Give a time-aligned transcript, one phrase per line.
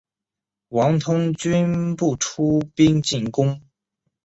[0.69, 3.61] 王通均不出兵进攻。